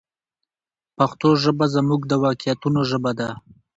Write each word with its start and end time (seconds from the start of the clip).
پښتو 0.97 1.29
ژبه 1.43 1.65
زموږ 1.75 2.01
د 2.07 2.13
واقعیتونو 2.23 2.79
ژبه 2.89 3.11
ده. 3.19 3.29